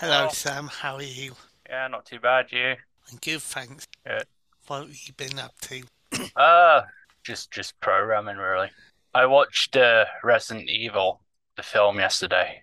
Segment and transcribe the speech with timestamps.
[0.00, 0.32] Hello, Oh.
[0.32, 0.68] Sam.
[0.68, 1.34] How are you?
[1.68, 2.76] Yeah, not too bad, you.
[3.10, 3.86] I'm good, thanks.
[4.06, 4.24] Good.
[4.66, 5.82] What have you been up to?
[6.36, 6.82] Uh,
[7.24, 8.70] just just programming really.
[9.14, 11.20] I watched uh, Resident Evil,
[11.56, 12.62] the film yesterday.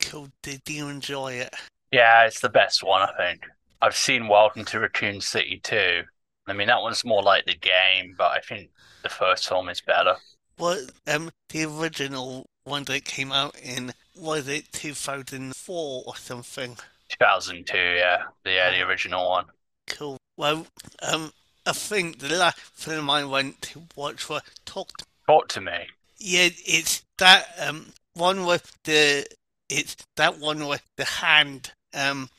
[0.00, 0.28] Cool.
[0.42, 1.54] Did you enjoy it?
[1.90, 3.42] Yeah, it's the best one, I think.
[3.82, 6.02] I've seen Welcome to Raccoon City too.
[6.46, 8.70] I mean, that one's more like the game, but I think
[9.02, 10.14] the first film is better.
[10.56, 10.78] What?
[11.06, 16.76] Um, the original one that came out in was it 2004 or something?
[17.08, 19.46] 2002, yeah, yeah, the original one.
[19.86, 20.18] Cool.
[20.36, 20.66] Well,
[21.02, 21.32] um,
[21.66, 24.90] I think the last film I went to watch was Talk.
[25.26, 25.86] Talk to me.
[26.18, 29.26] Yeah, it's that um one with the
[29.68, 31.72] it's that one with the hand.
[31.94, 32.30] Um,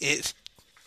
[0.00, 0.34] it's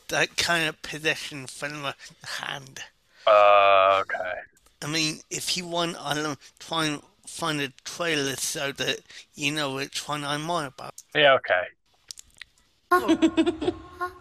[0.09, 2.79] that kind of possession film with the hand.
[3.27, 4.39] Uh, okay.
[4.83, 7.01] I mean, if you want, I'll try and
[7.35, 9.01] find a trailer so that
[9.33, 10.93] you know which one I'm on about.
[11.13, 11.67] Yeah, okay.
[12.91, 13.09] Have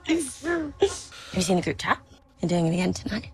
[0.09, 2.01] you seen the group chat?
[2.41, 3.31] You're doing it again tonight.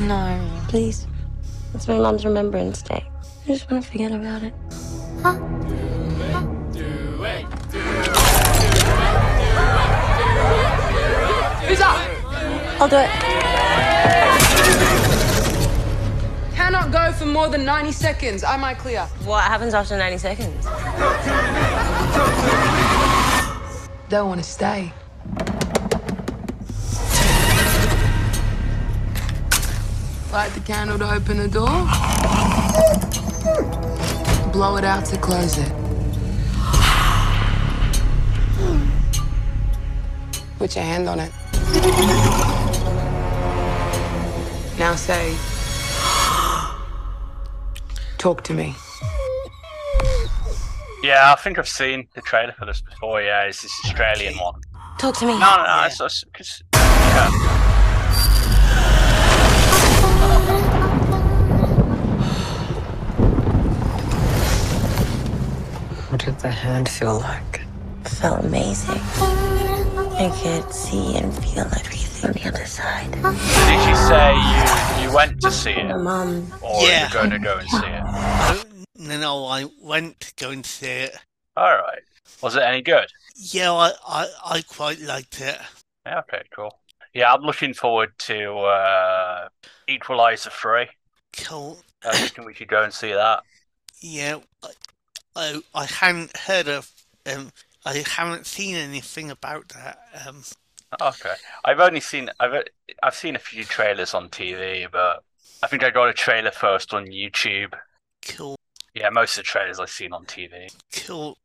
[0.00, 0.64] No.
[0.68, 1.06] Please.
[1.72, 3.08] It's my mom's Remembrance Day.
[3.44, 4.52] I just want to forget about it.
[11.68, 11.96] Who's up?
[12.80, 13.53] I'll do it.
[16.74, 18.42] Cannot go for more than 90 seconds.
[18.42, 19.02] Am I clear?
[19.24, 20.64] What happens after 90 seconds?
[24.08, 24.92] Don't want to stay.
[30.32, 31.68] Light the candle to open the door.
[34.52, 35.72] Blow it out to close it.
[40.58, 41.30] Put your hand on it.
[44.76, 45.36] Now say,
[48.24, 48.74] talk to me.
[51.02, 53.20] Yeah, I think I've seen the trailer for this before.
[53.20, 54.62] Yeah, it's this Australian one.
[54.96, 55.34] Talk to me.
[55.34, 55.64] No, no, no.
[55.64, 55.86] Yeah.
[55.88, 57.30] It's, it's, it's, yeah.
[66.08, 67.60] What did the hand feel like?
[68.06, 69.53] It felt amazing.
[70.16, 73.10] I could see and feel everything on the other side.
[73.10, 74.34] Did you say
[75.02, 77.00] you, you went to see it, mom, or Yeah.
[77.02, 78.02] you're going to go and see it?
[78.06, 78.64] Oh,
[78.96, 81.16] no, no, I went to go and see it.
[81.56, 82.02] All right.
[82.42, 83.06] Was it any good?
[83.36, 85.58] Yeah, I, I, I quite liked it.
[86.06, 86.78] Yeah, okay, cool.
[87.12, 89.48] Yeah, I'm looking forward to uh,
[89.88, 90.86] Equalizer 3.
[91.38, 91.78] Cool.
[92.04, 93.42] I think we should go and see that.
[94.00, 94.68] Yeah, I,
[95.34, 96.90] I, I hadn't heard of,
[97.26, 97.50] um,
[97.84, 99.98] I haven't seen anything about that.
[100.26, 100.44] Um,
[101.00, 101.34] Okay.
[101.64, 102.64] I've only seen I've
[103.02, 105.24] I've seen a few trailers on TV, but
[105.62, 107.74] I think I got a trailer first on YouTube.
[108.22, 108.56] cool,
[108.94, 110.70] Yeah, most of the trailers I've seen on TV.
[110.92, 111.38] cool.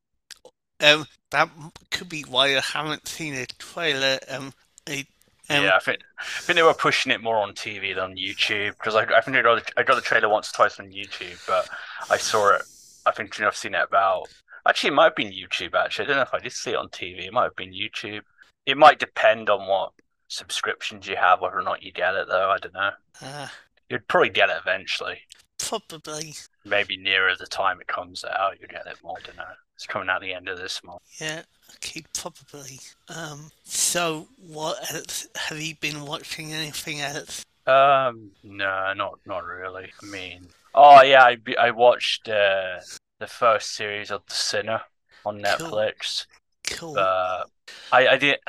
[0.82, 1.50] Um, that
[1.92, 4.20] could be why I haven't seen a trailer.
[4.30, 4.54] Um,
[4.88, 5.06] I,
[5.50, 8.16] um, yeah, I think I think they were pushing it more on TV than on
[8.16, 10.80] YouTube because I, I think I got the, I got the trailer once or twice
[10.80, 11.68] on YouTube, but
[12.10, 12.62] I saw it.
[13.06, 14.28] I think you know, I've seen it about.
[14.70, 15.74] Actually, it might have been YouTube.
[15.76, 17.26] Actually, I don't know if I did see it on TV.
[17.26, 18.22] It might have been YouTube.
[18.66, 19.92] It might depend on what
[20.28, 22.28] subscriptions you have, whether or not you get it.
[22.30, 22.92] Though I don't know.
[23.22, 23.48] uh,
[23.90, 25.20] You'd probably get it eventually.
[25.58, 26.36] probably.
[26.66, 29.18] Maybe nearer the time it comes out, you'll get it more.
[29.18, 29.44] I don't know.
[29.76, 31.02] It's coming out the end of this month.
[31.20, 31.42] Yeah,
[31.76, 32.80] okay, probably.
[33.08, 35.28] Um, so what else?
[35.36, 37.44] Have you been watching anything else?
[37.66, 39.88] Um, no, not not really.
[40.04, 42.80] I mean, oh yeah, I I watched uh,
[43.20, 44.82] the first series of The Sinner
[45.26, 46.26] on Netflix,
[46.68, 46.94] Cool.
[46.96, 47.46] but
[47.92, 48.40] I I did.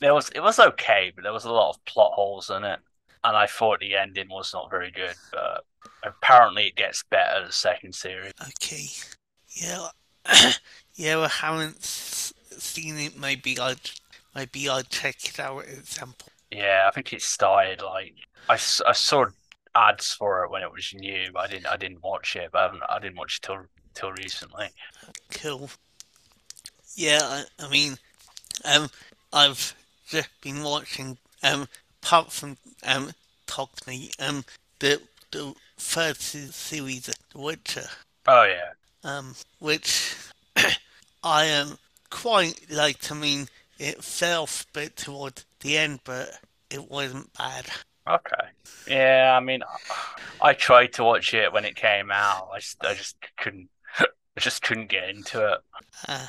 [0.00, 2.80] There was it was okay, but there was a lot of plot holes in it,
[3.24, 5.14] and I thought the ending was not very good.
[5.32, 5.64] But
[6.02, 8.32] apparently, it gets better the second series.
[8.40, 8.86] Okay.
[9.48, 9.88] Yeah.
[10.94, 13.18] yeah, I haven't seen it.
[13.18, 13.90] Maybe I'd
[14.34, 16.32] maybe I'd check it out at some point.
[16.50, 18.14] Yeah, I think it started like
[18.48, 19.26] I, I saw
[19.74, 22.50] ads for it when it was new, but I didn't I didn't watch it.
[22.52, 23.66] But I, haven't, I didn't watch it till
[23.98, 24.68] till recently.
[25.30, 25.70] Cool.
[26.94, 27.96] Yeah, I, I mean,
[28.64, 28.88] um,
[29.32, 29.74] I've
[30.08, 31.18] just been watching.
[31.42, 31.68] Um,
[32.02, 33.12] apart from um,
[33.86, 34.44] Me, um,
[34.80, 35.00] the
[35.30, 37.86] the first se- series of The Witcher.
[38.26, 38.72] Oh yeah.
[39.04, 40.14] um, which
[41.22, 41.78] I um,
[42.10, 43.10] quite liked.
[43.12, 43.48] I mean,
[43.78, 46.38] it fell a bit toward the end, but
[46.70, 47.66] it wasn't bad.
[48.08, 48.46] Okay.
[48.88, 49.62] Yeah, I mean,
[50.40, 52.48] I tried to watch it when it came out.
[52.54, 53.68] I just, I just couldn't,
[54.38, 55.58] I just couldn't get into it.
[56.06, 56.28] Uh,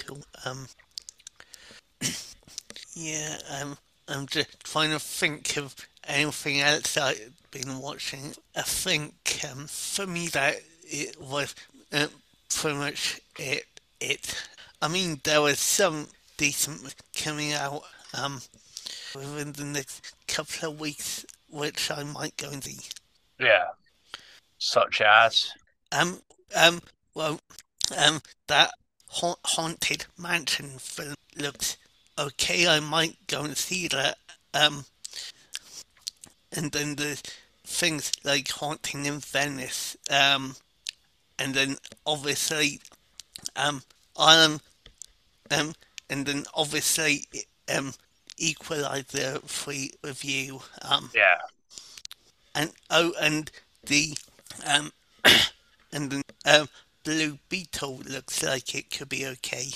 [0.00, 0.18] cool.
[0.44, 0.66] Um,
[2.94, 3.38] yeah.
[3.58, 5.74] Um, I'm just trying to think of
[6.06, 8.34] anything else I've been watching.
[8.54, 9.14] I think
[9.50, 11.54] um, for me that it was
[11.90, 12.08] uh,
[12.54, 13.64] pretty much it.
[13.98, 14.34] It.
[14.82, 16.06] I mean, there was some
[16.36, 17.80] decent coming out
[18.12, 18.42] um,
[19.14, 22.86] within the next couple of weeks, which I might go and see.
[23.38, 23.68] Yeah.
[24.58, 25.54] Such as.
[25.92, 26.20] Um,
[26.54, 26.80] um,
[27.14, 27.40] well,
[27.96, 28.72] um, that
[29.08, 31.76] ha- haunted mansion film looks
[32.18, 32.68] okay.
[32.68, 34.18] I might go and see that.
[34.54, 34.84] Um,
[36.52, 37.22] and then there's
[37.64, 39.96] things like haunting in Venice.
[40.10, 40.56] Um,
[41.38, 42.80] and then obviously,
[43.56, 43.82] um,
[44.18, 44.60] Iron,
[45.50, 45.72] um,
[46.08, 47.24] and then obviously,
[47.74, 47.94] um,
[48.36, 50.60] Equalizer free review.
[50.82, 51.38] Um, Yeah.
[52.54, 53.50] and oh, and
[53.84, 54.16] the
[54.66, 54.92] um,
[55.92, 56.68] and the um,
[57.04, 59.66] Blue Beetle looks like it could be okay.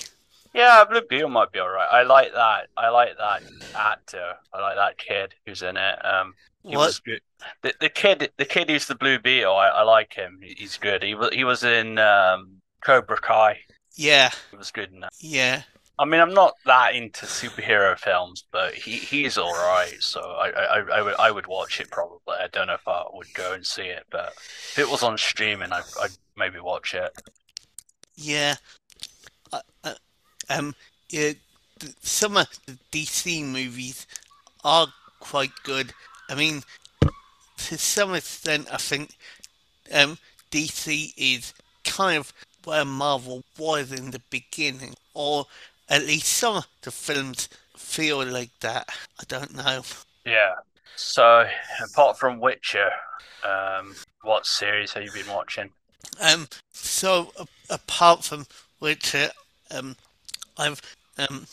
[0.52, 1.88] Yeah, Blue Beetle might be alright.
[1.90, 2.68] I like that.
[2.76, 3.42] I like that
[3.74, 4.34] actor.
[4.52, 6.04] I like that kid who's in it.
[6.04, 6.86] Um, he What?
[6.86, 7.20] was good.
[7.62, 9.54] The, the kid, the kid who's the Blue Beetle.
[9.54, 10.38] I, I like him.
[10.42, 11.02] He's good.
[11.02, 13.58] He was he was in um, Cobra Kai.
[13.96, 15.12] Yeah, He was good in that.
[15.20, 15.62] yeah,
[15.98, 19.96] I mean, I'm not that into superhero films, but he, he's all right.
[20.00, 22.34] So I, I, I would I would watch it probably.
[22.40, 24.32] I don't know if I would go and see it, but
[24.72, 27.12] if it was on streaming, I, I'd maybe watch it.
[28.16, 28.56] yeah.
[29.52, 29.94] Uh, uh,
[30.50, 30.74] um,
[31.10, 31.32] yeah.
[32.00, 34.06] Some of the DC movies
[34.64, 34.88] are
[35.20, 35.92] quite good.
[36.28, 36.62] I mean,
[37.58, 39.10] to some extent, I think
[39.92, 40.18] um,
[40.50, 41.54] DC is
[41.84, 42.32] kind of
[42.64, 45.46] where Marvel was in the beginning, or
[45.88, 48.88] at least some of the films feel like that.
[49.20, 49.82] I don't know.
[50.24, 50.54] Yeah.
[50.96, 51.46] So
[51.82, 52.90] apart from Witcher,
[53.44, 55.70] um, what series have you been watching?
[56.20, 58.46] Um, so a- apart from
[58.80, 59.28] uh,
[59.70, 59.96] um,
[60.58, 60.80] I've
[61.18, 61.46] um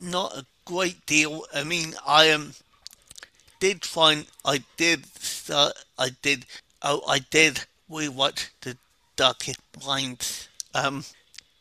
[0.00, 1.44] not a great deal.
[1.54, 2.54] I mean, I um
[3.60, 5.72] did find I did start.
[5.98, 6.46] I did.
[6.82, 8.76] Oh, I did rewatch the
[9.16, 10.48] Darkest Minds.
[10.74, 11.04] Um,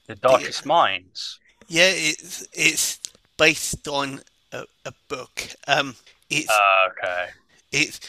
[0.08, 1.40] The Darkest Minds.
[1.68, 3.00] Yeah, it's it's
[3.38, 4.22] based on
[4.52, 5.48] a, a book.
[5.68, 5.96] Um,
[6.30, 7.30] it's Uh, okay.
[7.72, 8.00] it's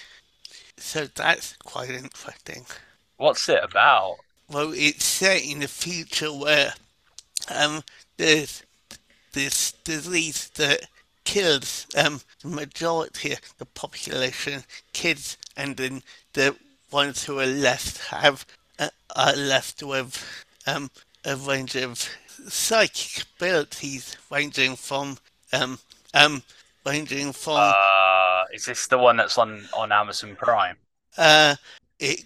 [0.79, 2.67] so that's quite interesting.
[3.17, 4.17] What's it about?
[4.49, 6.73] well, it's set in the future where
[7.55, 7.82] um,
[8.17, 8.62] there's
[9.32, 10.82] this disease that
[11.25, 14.62] kills um, the majority of the population,
[14.93, 16.03] kids, and then
[16.35, 16.55] the
[16.93, 18.47] ones who are left have
[18.79, 20.91] uh, are left with um,
[21.25, 22.08] a range of
[22.49, 25.19] psychic abilities, ranging from
[25.53, 25.79] um,
[26.15, 26.43] um,
[26.85, 30.77] ranging from Uh, is this the one that's on on Amazon Prime?
[31.17, 31.56] Uh,
[31.99, 32.25] it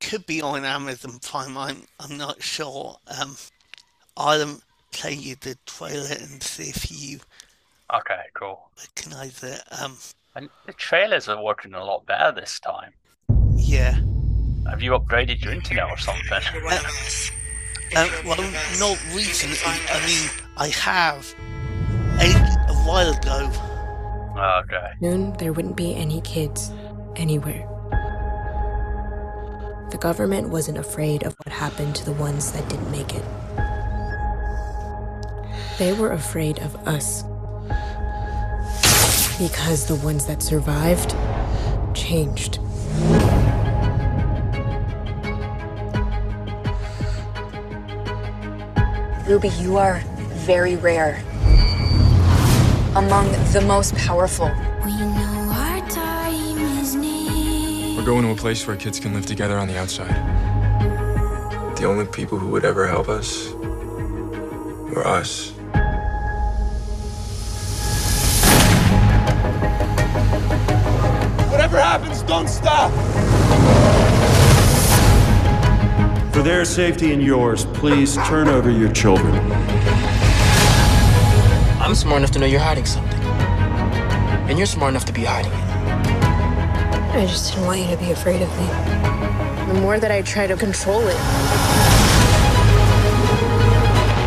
[0.00, 1.56] could be on Amazon Prime.
[1.56, 2.96] I'm I'm not sure.
[3.20, 3.36] Um,
[4.16, 4.60] I'll
[4.92, 7.20] play you the trailer and see if you
[7.94, 8.70] Okay, cool.
[8.78, 9.62] recognize it.
[9.80, 9.96] Um,
[10.34, 12.92] And the trailers are working a lot better this time.
[13.56, 13.98] yeah.
[14.70, 16.40] Have you upgraded your internet or something?
[17.94, 18.40] Uh, well,
[18.78, 19.58] not recently.
[19.90, 21.34] I mean, I have
[22.20, 23.50] a, a while ago.
[24.64, 24.92] okay.
[25.00, 26.70] Noon, there wouldn't be any kids
[27.16, 27.68] anywhere.
[29.90, 33.24] The government wasn't afraid of what happened to the ones that didn't make it.
[35.78, 37.24] They were afraid of us.
[39.38, 41.14] Because the ones that survived
[41.94, 42.58] changed.
[49.26, 50.00] Ruby, you are
[50.46, 51.22] very rare.
[52.96, 54.50] Among the most powerful.
[54.84, 57.96] We know our time is near.
[57.96, 60.10] We're going to a place where kids can live together on the outside.
[61.76, 65.50] The only people who would ever help us were us.
[71.48, 72.90] Whatever happens, don't stop!
[76.42, 79.32] For their safety and yours, please turn over your children.
[81.80, 83.20] I'm smart enough to know you're hiding something.
[84.50, 87.14] And you're smart enough to be hiding it.
[87.14, 88.66] I just didn't want you to be afraid of me.
[89.72, 91.16] The more that I try to control it,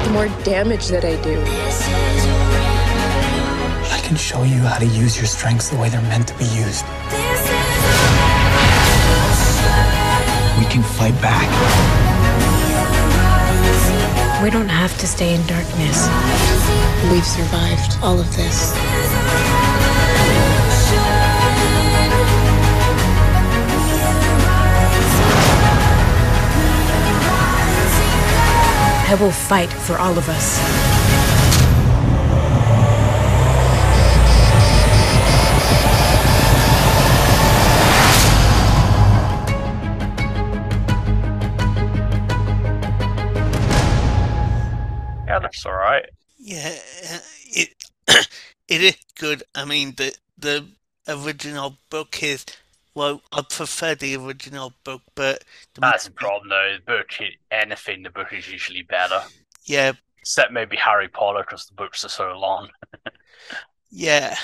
[0.06, 1.44] the more damage that I do.
[3.92, 6.46] I can show you how to use your strengths the way they're meant to be
[6.46, 6.86] used.
[10.58, 12.05] We can fight back.
[14.44, 16.08] We don't have to stay in darkness.
[17.12, 18.74] We've survived all of this.
[29.08, 30.85] I will fight for all of us.
[46.40, 47.30] Yeah, that's
[48.10, 48.28] alright.
[48.68, 49.44] it is good.
[49.54, 50.66] I mean, the the
[51.08, 52.46] original book is
[52.94, 55.44] well, I prefer the original book, but
[55.74, 56.76] the, That's the problem though.
[56.78, 57.10] The book,
[57.52, 59.22] anything, the book is usually better.
[59.66, 62.70] yeah, Except maybe Harry Potter because the books are so long.
[63.92, 64.36] yeah.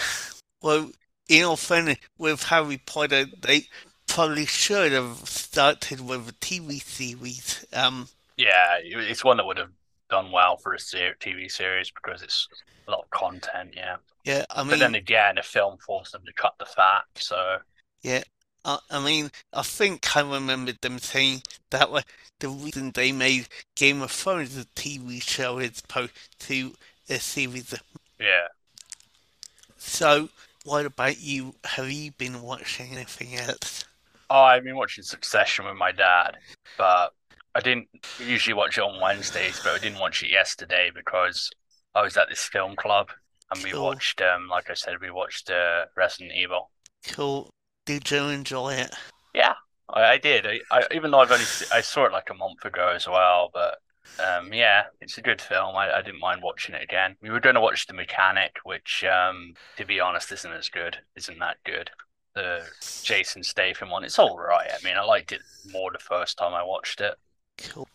[0.62, 0.92] Well,
[1.30, 3.68] in all fairness, with Harry Potter, they
[4.08, 7.66] probably should have started with a TV series.
[7.72, 9.72] Um, Yeah, it's one that would have
[10.12, 12.50] done well for a ser- TV series because it's
[12.88, 13.74] a lot of content.
[13.78, 17.06] Yeah, yeah, I mean, but then again, a film forced them to cut the fat.
[17.18, 17.60] So
[18.02, 18.24] yeah,
[18.66, 22.04] I, I mean, I think I remember them saying that was
[22.40, 26.74] the reason they made Game of Thrones a TV show as opposed to
[27.10, 27.74] a series.
[28.20, 28.48] yeah,
[29.76, 30.30] So,
[30.64, 31.56] what about you?
[31.66, 33.84] Have you been watching anything else?
[34.30, 36.38] oh, I've been watching Succession with my dad,
[36.78, 37.14] but
[37.54, 37.88] I didn't
[38.20, 41.50] usually watch it on Wednesdays, but I didn't watch it yesterday because
[41.94, 43.10] I was at this film club
[43.54, 43.84] and we Cool.
[43.84, 46.72] watched, um, like I said, we watched uh, Resident Evil.
[47.10, 47.50] Cool.
[47.86, 48.96] Did you enjoy it?
[49.34, 49.56] Yeah,
[49.90, 50.46] I, I did.
[50.48, 53.50] I, I even though I've only I saw it like a month ago as well,
[53.54, 53.80] but
[54.20, 55.76] um, yeah, it's a good film.
[55.76, 57.16] I, I didn't mind watching it again.
[57.22, 60.98] We were going to watch The Mechanic, which, um, to be honest, isn't as good.
[61.16, 61.90] Isn't that good?
[62.36, 62.62] The
[63.04, 64.04] Jason Statham one.
[64.04, 64.70] It's all right.
[64.72, 65.42] I mean, I liked it
[65.72, 67.16] more the first time I watched it.
[67.70, 67.88] Cool.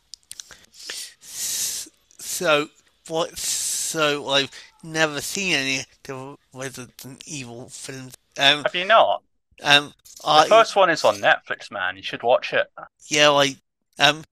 [1.21, 2.69] So,
[3.09, 3.37] what?
[3.39, 4.51] So, I've
[4.83, 8.15] never seen any of the Resident Evil films.
[8.39, 9.23] Um, Have you not?
[9.63, 9.93] um,
[10.23, 11.97] The I first one is on Netflix, man.
[11.97, 12.67] You should watch it.
[13.09, 13.57] yeah, I
[13.99, 14.25] um,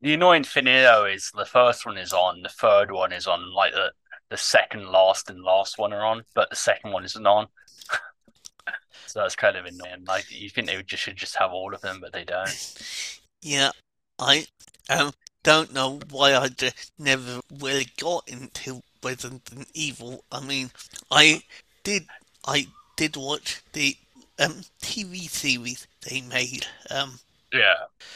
[0.00, 3.52] The annoying thing though is the first one is on, the third one is on,
[3.54, 3.92] like the
[4.28, 7.46] the second last and last one are on, but the second one isn't on.
[9.06, 10.04] so that's kind of annoying.
[10.04, 13.20] Like you think they would just should just have all of them, but they don't.
[13.42, 13.70] yeah,
[14.18, 14.46] I
[14.90, 20.24] um don't know why I just never really got into Resident Evil.
[20.30, 20.70] I mean,
[21.10, 21.42] I
[21.84, 22.06] did,
[22.46, 23.96] I did watch the
[24.38, 26.66] um TV series they made.
[26.90, 27.20] Um,
[27.52, 27.74] Yeah,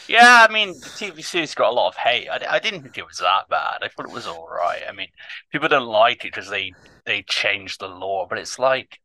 [0.08, 0.46] yeah.
[0.48, 2.28] I mean, the TV series got a lot of hate.
[2.28, 3.78] I, I didn't think it was that bad.
[3.82, 4.82] I thought it was all right.
[4.88, 5.08] I mean,
[5.52, 6.76] people don't like it because they
[7.06, 8.98] they changed the law, but it's like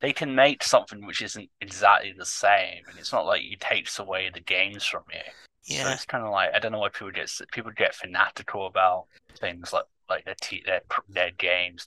[0.00, 3.98] they can make something which isn't exactly the same, and it's not like it takes
[3.98, 5.20] away the games from you.
[5.68, 8.66] So yeah, it's kind of like I don't know why people get people get fanatical
[8.66, 9.06] about
[9.38, 11.86] things like like their their their games.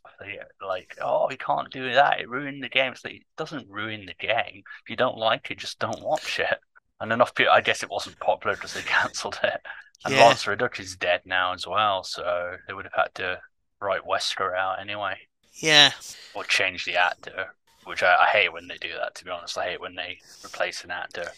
[0.62, 2.20] Like, oh, you can't do that.
[2.20, 2.94] It ruined the game.
[3.04, 4.64] Like, it doesn't ruin the game.
[4.84, 6.60] If you don't like it, just don't watch it.
[7.00, 7.52] And enough people.
[7.54, 9.60] I guess it wasn't popular because they cancelled it.
[10.06, 10.26] And Yeah.
[10.26, 13.40] Lance Reddick is dead now as well, so they would have had to
[13.80, 15.18] write Wesker out anyway,
[15.54, 15.92] yeah,
[16.34, 17.56] or change the actor.
[17.86, 19.16] Which I, I hate when they do that.
[19.16, 21.32] To be honest, I hate when they replace an actor.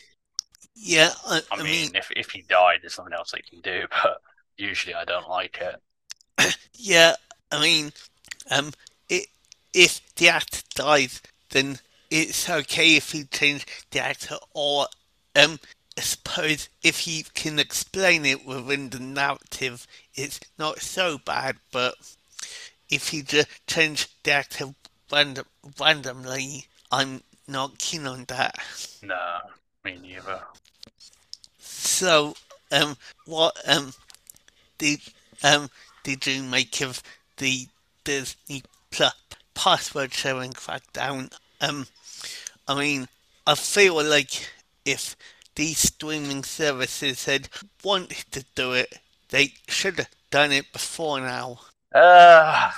[0.76, 1.12] Yeah.
[1.26, 3.88] I, I, I mean, mean, if if he died, there's something else they can do,
[4.04, 4.22] but
[4.58, 5.82] usually I don't like it.
[6.76, 7.16] Yeah,
[7.50, 7.94] I mean,
[8.52, 8.72] um,
[9.08, 9.28] it,
[9.74, 14.88] if the actor dies, then it's okay if he change the actor, or
[15.36, 15.60] um,
[15.98, 21.58] I suppose if he can explain it within the narrative, it's not so bad.
[21.72, 21.96] But
[22.90, 24.74] if he just change the actor
[25.12, 25.46] random,
[25.80, 28.58] randomly, I'm not keen on that.
[29.02, 29.38] No,
[29.84, 30.42] me neither.
[31.84, 32.36] So,
[32.72, 33.94] um, what um
[34.78, 35.02] did
[35.44, 35.70] um
[36.04, 37.04] did you make of
[37.38, 37.68] the
[38.06, 39.14] Disney Plus
[39.54, 41.34] password sharing crackdown?
[41.60, 41.88] Um,
[42.68, 43.08] I mean,
[43.46, 44.50] I feel like
[44.86, 45.16] if
[45.56, 47.50] these streaming services had
[47.84, 49.00] wanted to do it,
[49.30, 51.60] they should have done it before now.
[51.94, 52.72] Uh,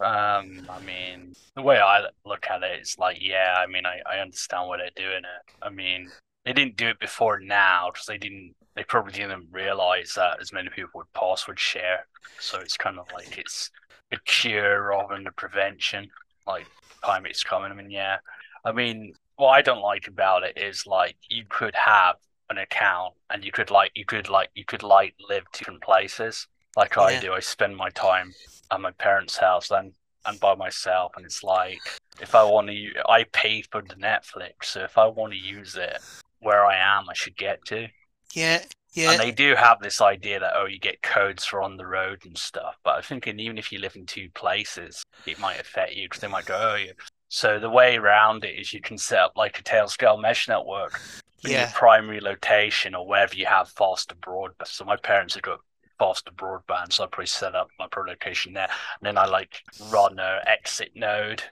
[0.00, 4.00] um, I mean, the way I look at it is like, yeah, I mean, I,
[4.10, 5.52] I understand why they're doing it.
[5.62, 6.10] I mean,
[6.44, 10.52] they didn't do it before now because they didn't, they probably didn't realize that as
[10.52, 12.06] many people would password share.
[12.38, 13.70] So it's kind of like it's
[14.12, 16.08] a cure rather than a prevention.
[16.46, 16.66] Like,
[17.04, 17.72] time it's coming.
[17.72, 18.18] I mean, yeah.
[18.64, 22.16] I mean, what I don't like about it is like you could have
[22.50, 26.46] an account and you could like, you could like, you could like live different places
[26.76, 27.20] like I Yeah.
[27.20, 27.32] do.
[27.32, 28.34] I spend my time
[28.70, 29.92] at my parents' house and
[30.26, 31.80] and by myself, and it's like
[32.18, 35.76] if I want to, I pay for the Netflix, so if I want to use
[35.76, 36.00] it
[36.44, 37.88] where I am, I should get to.
[38.34, 38.62] Yeah,
[38.94, 41.86] yeah, And they do have this idea that oh, you get codes for on the
[41.86, 42.76] road and stuff.
[42.84, 46.20] But I'm thinking even if you live in two places, it might affect you because
[46.20, 46.92] they might go oh, you.
[47.28, 51.00] So the way around it is you can set up like a Tailscale mesh network
[51.44, 54.68] in your primary location or wherever you have faster broadband.
[54.68, 55.58] So my parents have got
[55.98, 58.68] faster broadband, so I probably set up my pro location there,
[59.00, 61.42] and then I like run a exit node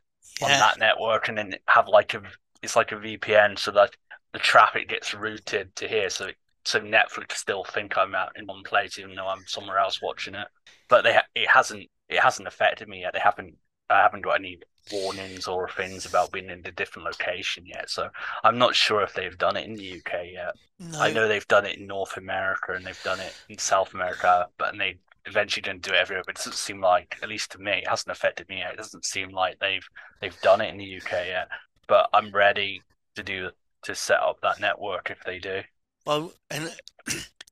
[0.42, 2.22] on that network, and then have like a
[2.62, 3.96] it's like a VPN, so that
[4.32, 6.30] the traffic gets routed to here, so
[6.64, 10.34] so Netflix still think I'm out in one place, even though I'm somewhere else watching
[10.34, 10.46] it.
[10.88, 13.12] But they ha- it hasn't it hasn't affected me yet.
[13.12, 13.56] They haven't
[13.90, 14.58] I haven't got any
[14.92, 17.90] warnings or things about being in a different location yet.
[17.90, 18.08] So
[18.42, 20.54] I'm not sure if they've done it in the UK yet.
[20.78, 21.00] No.
[21.00, 24.48] I know they've done it in North America and they've done it in South America,
[24.58, 26.24] but and they eventually didn't do it everywhere.
[26.26, 28.72] But it doesn't seem like, at least to me, it hasn't affected me yet.
[28.74, 29.86] It doesn't seem like they've
[30.20, 31.48] they've done it in the UK yet.
[31.86, 32.82] But I'm ready
[33.16, 33.50] to do
[33.82, 35.62] to set up that network if they do.
[36.06, 36.74] Well, and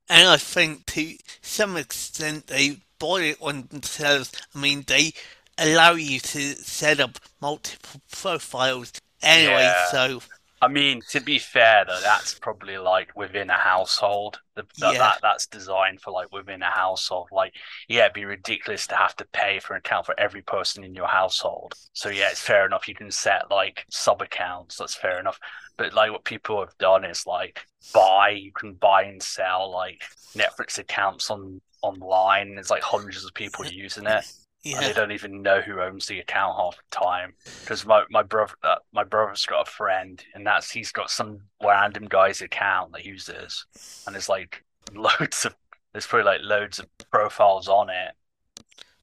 [0.08, 4.32] and I think to some extent they bought it on themselves.
[4.54, 5.12] I mean, they
[5.58, 9.86] allow you to set up multiple profiles anyway, Yeah.
[9.90, 10.22] so
[10.62, 14.40] I mean, to be fair though, that's probably like within a household.
[14.56, 14.98] The, that, Yeah.
[14.98, 17.28] that that's designed for like within a household.
[17.32, 17.54] Like,
[17.88, 20.94] yeah, it'd be ridiculous to have to pay for an account for every person in
[20.94, 21.74] your household.
[21.94, 22.88] So yeah, it's fair enough.
[22.88, 24.76] You can set like sub accounts.
[24.76, 25.40] That's fair enough.
[25.80, 28.30] But like what people have done is like buy.
[28.30, 30.02] You can buy and sell like
[30.34, 32.54] Netflix accounts on online.
[32.54, 34.30] There's like hundreds of people using it
[34.66, 37.32] and they don't even know who owns the account half the time.
[37.60, 41.40] Because my my brother, uh, my brother's got a friend, and that's he's got some
[41.64, 43.64] random guy's account that uses,
[44.06, 44.62] and there's like
[44.94, 45.54] loads of
[45.92, 48.12] there's probably like loads of profiles on it,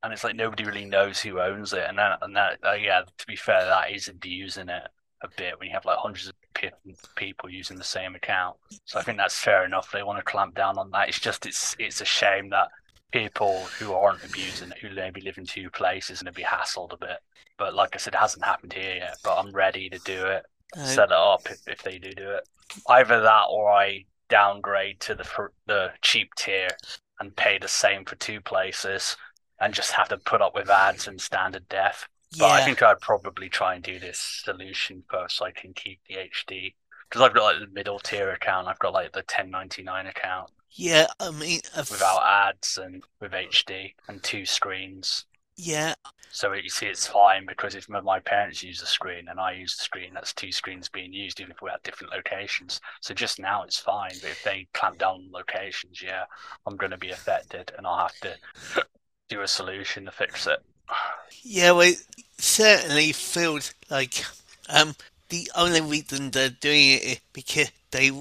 [0.03, 3.01] and it's like nobody really knows who owns it, and that and that uh, yeah,
[3.17, 4.87] to be fair, that is abusing it
[5.23, 6.35] a bit when you have like hundreds of
[7.15, 8.57] people using the same account.
[8.85, 9.91] So I think that's fair enough.
[9.91, 11.09] They want to clamp down on that.
[11.09, 12.69] It's just it's it's a shame that
[13.11, 16.97] people who aren't abusing it, who maybe live in two places, and be hassled a
[16.97, 17.19] bit.
[17.57, 19.17] But like I said, it hasn't happened here yet.
[19.23, 20.45] But I'm ready to do it,
[20.75, 22.47] set it up if, if they do do it.
[22.87, 26.69] Either that, or I downgrade to the the cheap tier
[27.19, 29.17] and pay the same for two places,
[29.59, 32.07] and just have to put up with ads and standard def.
[32.37, 36.01] But I think I'd probably try and do this solution first, so I can keep
[36.07, 36.75] the HD.
[37.09, 41.07] Because I've got like the middle tier account, I've got like the 1099 account yeah.
[41.19, 45.25] I mean, I've- without ads and with HD and two screens.
[45.57, 45.95] yeah,
[46.29, 49.75] So you see, it's fine because if my parents use the screen and I use
[49.75, 52.79] the screen, that's two screens being used, even if we're at different locations.
[53.01, 56.25] So just now it's fine, but if they clamp down on locations, yeah,
[56.65, 58.37] I'm going to be affected, and I'll have to
[59.29, 60.59] do a solution to fix it.
[61.43, 61.71] Yeah.
[61.71, 62.03] Well, it
[62.37, 64.23] certainly feels like
[64.69, 64.95] um
[65.29, 68.11] the only reason they're doing it is because they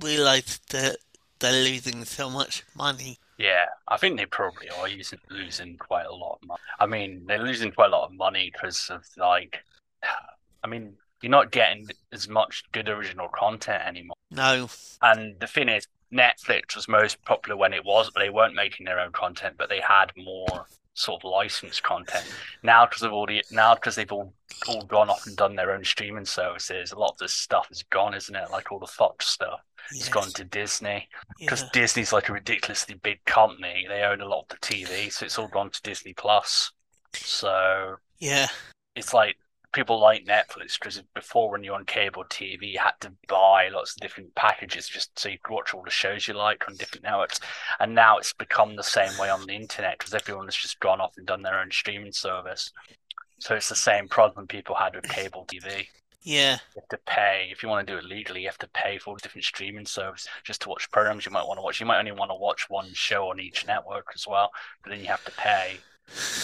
[0.00, 0.96] realize that
[1.38, 3.18] they're losing so much money.
[3.38, 6.60] Yeah, I think they probably are using, losing quite a lot of money.
[6.78, 9.64] I mean, they're losing quite a lot of money because of like,
[10.64, 14.16] I mean, you're not getting as much good original content anymore.
[14.30, 14.68] No,
[15.02, 18.86] And the thing is, Netflix was most popular when it was, but they weren't making
[18.86, 22.24] their own content, but they had more sort of licensed content.
[22.62, 24.32] Now, because of all the now because they've all
[24.68, 27.82] all gone off and done their own streaming services, a lot of this stuff is
[27.84, 28.50] gone, isn't it?
[28.50, 32.96] Like all the Fox stuff, it's gone to Disney because yeah, Disney's like a ridiculously
[32.96, 33.86] big company.
[33.88, 36.72] They own a lot of the TV, so it's all gone to Disney Plus.
[37.14, 38.48] So yeah,
[38.94, 39.36] it's like
[39.72, 43.92] people like Netflix because before when you're on cable TV, you had to buy lots
[43.92, 47.04] of different packages just so you could watch all the shows you like on different
[47.04, 47.40] networks.
[47.80, 51.00] And now it's become the same way on the internet because everyone has just gone
[51.00, 52.70] off and done their own streaming service.
[53.38, 55.88] So it's the same problem people had with cable TV.
[56.22, 58.42] yeah, You have to pay if you want to do it legally.
[58.42, 61.32] You have to pay for all the different streaming services just to watch programs you
[61.32, 61.80] might want to watch.
[61.80, 64.50] You might only want to watch one show on each network as well,
[64.82, 65.84] but then you have to pay.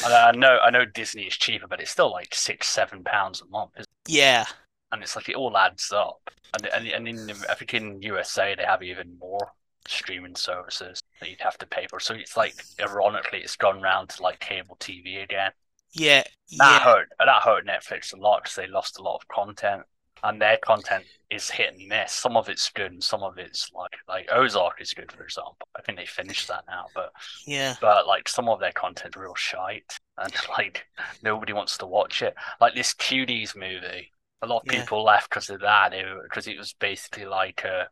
[0.05, 3.47] I know, I know Disney is cheaper, but it's still like six, seven pounds a
[3.47, 4.13] month, isn't it?
[4.13, 4.47] yeah,
[4.93, 6.31] and it's like it all adds up.
[6.55, 9.53] And and, and in I think in USA they have even more
[9.87, 12.01] streaming services that you'd have to pay for.
[12.01, 15.53] So it's like ironically, it's gone round to like cable TV again.
[15.93, 16.23] yeah,
[16.59, 17.09] That yeah, hurt.
[17.19, 19.83] That hurt Netflix a lot because they lost a lot of content,
[20.23, 22.13] and their content is hit and miss.
[22.13, 25.69] Some of it's good, and some of it's like like Ozark is good, for example.
[25.77, 27.13] I think they finished that now, but
[27.47, 30.87] yeah, but like some of their content real shite, and like
[31.23, 32.35] nobody wants to watch it.
[32.61, 34.69] Like this Cuties movie, a lot of Yeah.
[34.69, 35.93] people left because of that.
[36.25, 37.89] Because it was basically like a,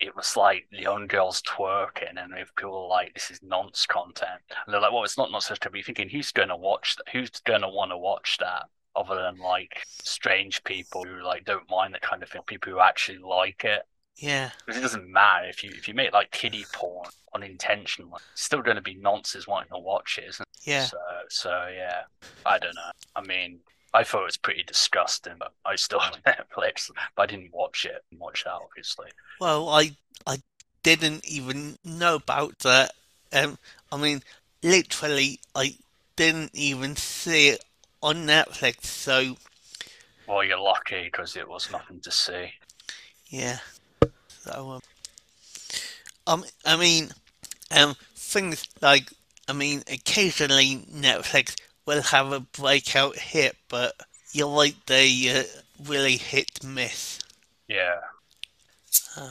[0.00, 3.86] it was like the young girls twerking, and if people were like, "This is nonce
[3.86, 6.96] content," and they're like, "Well, it's not nonsense to be thinking who's going to watch
[6.96, 7.08] that?
[7.12, 8.64] Who's going to want to watch that?"
[8.96, 12.80] Other than like strange people who like don't mind that kind of thing, people who
[12.80, 13.82] actually like it.
[14.16, 18.42] yeah, Because it doesn't matter if you if you make like kiddie porn unintentionally, it's
[18.42, 20.48] still going to be nonsense wanting to watch it, isn't it?
[20.68, 20.84] yeah.
[20.86, 22.02] So so yeah,
[22.44, 22.90] I don't know.
[23.14, 23.60] I mean,
[23.92, 26.90] I thought it was pretty disgusting, but I still have Netflix.
[27.14, 28.02] But I didn't watch it.
[28.10, 29.08] Didn't watch that obviously.
[29.40, 30.38] Well, I I
[30.82, 32.92] didn't even know about that.
[33.32, 33.58] Um,
[33.92, 34.22] I mean,
[34.62, 35.74] literally, I
[36.16, 37.64] didn't even see it
[38.02, 38.84] on Netflix.
[38.84, 39.36] So
[40.26, 42.52] Well, you're lucky because it was nothing to see.
[43.28, 43.58] yeah.
[44.28, 44.80] So um,
[46.26, 47.10] um, I mean,
[47.76, 49.10] um, things like
[49.48, 51.54] I mean, occasionally Netflix
[51.86, 53.94] will have a breakout hit, but
[54.32, 55.44] you're right, they uh,
[55.84, 57.20] really hit miss.
[57.68, 58.00] Yeah.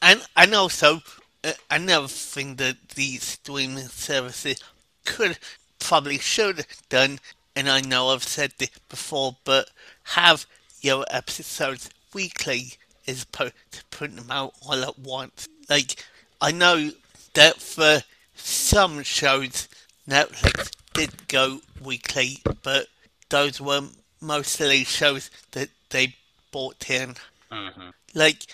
[0.00, 1.00] And and also
[1.42, 4.62] uh, another thing that these streaming services
[5.08, 5.38] could
[5.78, 7.18] probably should have done,
[7.56, 9.70] and I know I've said this before, but
[10.04, 10.46] have
[10.80, 12.74] your episodes weekly
[13.06, 15.48] as opposed to putting them out all at once.
[15.68, 16.04] Like
[16.40, 16.90] I know
[17.34, 18.02] that for
[18.34, 19.68] some shows
[20.08, 22.86] Netflix did go weekly, but
[23.28, 23.82] those were
[24.20, 26.14] mostly shows that they
[26.52, 27.14] bought in.
[27.50, 28.46] hmm Like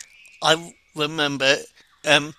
[0.42, 1.56] I remember
[2.04, 2.34] um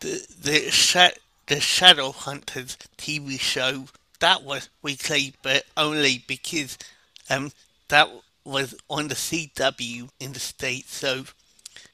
[0.00, 3.86] the the sha- the Shadowhunters TV show
[4.20, 6.78] that was weekly, but only because
[7.28, 7.52] um
[7.88, 8.08] that
[8.44, 10.94] was on the CW in the states.
[10.94, 11.24] So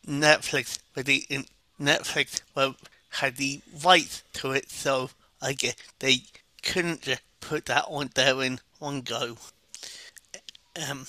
[0.06, 1.24] Netflix with the
[1.80, 2.76] Netflix well,
[3.10, 6.22] had the rights to it, so I guess they
[6.62, 9.36] couldn't just put that on there in one go.
[10.88, 11.06] Um.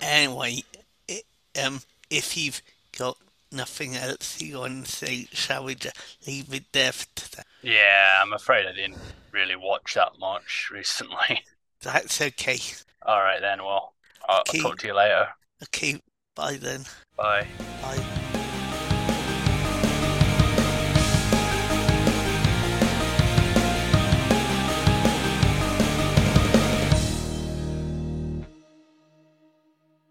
[0.00, 0.62] anyway,
[1.10, 1.22] i
[1.62, 2.62] um, if you've
[2.96, 3.16] got
[3.52, 7.42] nothing else you want to say, shall we just leave it there for today?
[7.62, 8.98] Yeah, I'm afraid I didn't
[9.32, 11.44] really watch that much recently.
[11.80, 12.58] That's okay.
[13.02, 13.64] All right then.
[13.64, 13.94] Well,
[14.28, 14.58] I'll, Okay.
[14.58, 15.28] I'll talk to you later.
[15.62, 16.00] Okay,
[16.34, 16.84] bye then.
[17.16, 17.46] Bye.
[17.82, 18.27] Bye.